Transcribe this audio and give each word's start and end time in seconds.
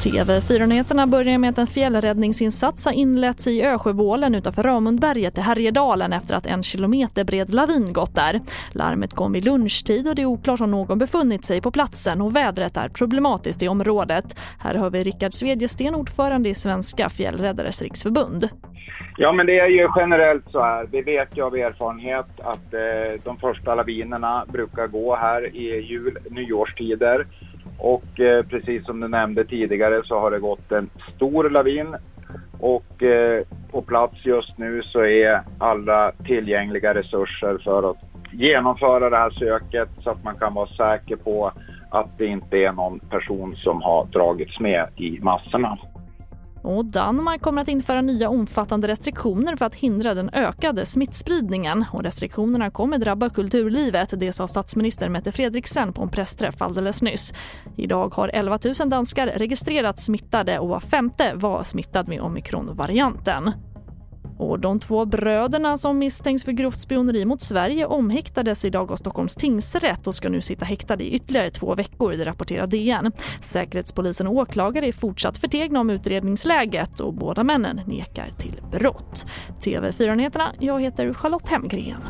TV4-nyheterna 0.00 1.06
börjar 1.06 1.38
med 1.38 1.50
att 1.50 1.58
en 1.58 1.66
fjällräddningsinsats 1.66 2.84
har 2.84 2.92
inletts 2.92 3.46
i 3.46 3.62
Ösjövålen 3.62 4.34
utanför 4.34 4.62
Ramundberget 4.62 5.38
i 5.38 5.40
Härjedalen 5.40 6.12
efter 6.12 6.34
att 6.34 6.46
en 6.46 6.62
kilometer 6.62 7.24
bred 7.24 7.54
lavin 7.54 7.92
gått 7.92 8.14
där. 8.14 8.40
Larmet 8.72 9.14
kom 9.14 9.32
vid 9.32 9.44
lunchtid 9.44 10.08
och 10.08 10.14
det 10.14 10.22
är 10.22 10.26
oklart 10.26 10.60
om 10.60 10.70
någon 10.70 10.98
befunnit 10.98 11.44
sig 11.44 11.60
på 11.60 11.70
platsen 11.70 12.20
och 12.20 12.36
vädret 12.36 12.76
är 12.76 12.88
problematiskt 12.88 13.62
i 13.62 13.68
området. 13.68 14.36
Här 14.58 14.74
har 14.74 14.90
vi 14.90 15.04
Rickard 15.04 15.34
Svedjesten, 15.34 15.94
ordförande 15.94 16.48
i 16.48 16.54
Svenska 16.54 17.10
fjällräddares 17.10 17.82
riksförbund. 17.82 18.48
Ja, 19.22 19.32
men 19.32 19.46
det 19.46 19.58
är 19.58 19.68
ju 19.68 19.88
generellt 19.96 20.44
så 20.50 20.62
här. 20.62 20.86
Vi 20.92 21.02
vet 21.02 21.28
ju 21.36 21.42
av 21.42 21.56
erfarenhet 21.56 22.26
att 22.38 22.74
eh, 22.74 23.22
de 23.24 23.36
första 23.36 23.74
lavinerna 23.74 24.44
brukar 24.48 24.86
gå 24.86 25.16
här 25.16 25.56
i 25.56 25.80
jul, 25.80 26.18
nyårstider. 26.30 27.26
Och 27.78 28.20
eh, 28.20 28.42
precis 28.42 28.84
som 28.84 29.00
du 29.00 29.08
nämnde 29.08 29.44
tidigare 29.44 30.02
så 30.04 30.18
har 30.18 30.30
det 30.30 30.38
gått 30.38 30.72
en 30.72 30.90
stor 31.16 31.50
lavin 31.50 31.96
och 32.60 33.02
eh, 33.02 33.44
på 33.70 33.82
plats 33.82 34.14
just 34.24 34.58
nu 34.58 34.82
så 34.82 35.04
är 35.04 35.42
alla 35.58 36.12
tillgängliga 36.26 36.94
resurser 36.94 37.58
för 37.64 37.90
att 37.90 37.98
genomföra 38.32 39.10
det 39.10 39.16
här 39.16 39.30
söket 39.30 39.88
så 40.02 40.10
att 40.10 40.24
man 40.24 40.36
kan 40.36 40.54
vara 40.54 40.66
säker 40.66 41.16
på 41.16 41.52
att 41.90 42.18
det 42.18 42.26
inte 42.26 42.56
är 42.56 42.72
någon 42.72 42.98
person 42.98 43.56
som 43.56 43.82
har 43.82 44.06
dragits 44.06 44.60
med 44.60 44.88
i 44.96 45.18
massorna. 45.22 45.78
Och 46.62 46.84
Danmark 46.84 47.42
kommer 47.42 47.62
att 47.62 47.68
införa 47.68 48.00
nya 48.00 48.28
omfattande 48.28 48.88
restriktioner 48.88 49.56
för 49.56 49.64
att 49.64 49.74
hindra 49.74 50.14
den 50.14 50.30
ökade 50.32 50.86
smittspridningen. 50.86 51.84
Och 51.92 52.02
restriktionerna 52.02 52.70
kommer 52.70 52.98
drabba 52.98 53.30
kulturlivet, 53.30 54.14
det 54.16 54.32
sa 54.32 54.48
statsminister 54.48 55.08
Mette 55.08 55.32
Fredriksen 55.32 55.92
på 55.92 56.02
en 56.02 56.08
pressträff 56.08 56.62
alldeles 56.62 57.02
nyss. 57.02 57.34
Idag 57.76 58.14
har 58.14 58.28
11 58.28 58.58
000 58.80 58.90
danskar 58.90 59.26
registrerats 59.26 60.04
smittade 60.04 60.58
och 60.58 60.68
var 60.68 60.80
femte 60.80 61.32
var 61.34 61.62
smittad 61.62 62.08
med 62.08 62.20
omikronvarianten. 62.20 63.52
Och 64.40 64.60
de 64.60 64.80
två 64.80 65.04
bröderna 65.04 65.76
som 65.76 65.98
misstänks 65.98 66.44
för 66.44 66.52
grovt 66.52 66.80
spioneri 66.80 67.24
mot 67.24 67.42
Sverige 67.42 67.86
omhäktades 67.86 68.64
idag 68.64 68.92
av 68.92 68.96
Stockholms 68.96 69.36
tingsrätt 69.36 70.06
och 70.06 70.14
ska 70.14 70.28
nu 70.28 70.40
sitta 70.40 70.64
häktade 70.64 71.04
i 71.04 71.14
ytterligare 71.14 71.50
två 71.50 71.74
veckor, 71.74 72.12
det 72.12 72.24
rapporterar 72.24 72.66
DN. 72.66 73.12
Säkerhetspolisen 73.42 74.26
och 74.26 74.34
åklagare 74.34 74.86
är 74.86 74.92
fortsatt 74.92 75.38
förtegna 75.38 75.80
om 75.80 75.90
utredningsläget 75.90 77.00
och 77.00 77.14
båda 77.14 77.44
männen 77.44 77.80
nekar 77.86 78.32
till 78.38 78.60
brott. 78.72 79.26
TV4-nyheterna, 79.60 80.52
jag 80.58 80.80
heter 80.80 81.12
Charlotte 81.12 81.48
Hemgren. 81.48 82.02